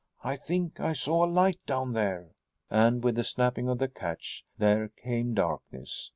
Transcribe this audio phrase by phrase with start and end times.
[0.23, 2.29] I think I saw a light down there."
[2.71, 6.09] And, with the snapping of the catch, there came darkness.